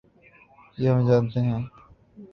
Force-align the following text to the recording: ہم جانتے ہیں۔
ہم 0.87 0.99
جانتے 1.07 1.39
ہیں۔ 1.41 1.61